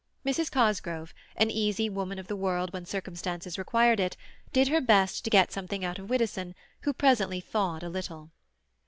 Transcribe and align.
Mrs. 0.25 0.49
Cosgrove, 0.51 1.13
an 1.35 1.51
easy 1.51 1.87
woman 1.87 2.17
of 2.17 2.25
the 2.25 2.35
world 2.35 2.73
when 2.73 2.87
circumstances 2.87 3.59
required 3.59 3.99
it, 3.99 4.17
did 4.51 4.67
her 4.69 4.81
best 4.81 5.23
to 5.23 5.29
get 5.29 5.51
something 5.51 5.85
out 5.85 5.99
of 5.99 6.09
Widdowson 6.09 6.55
who 6.79 6.91
presently 6.91 7.39
thawed 7.39 7.83
a 7.83 7.87
little. 7.89 8.31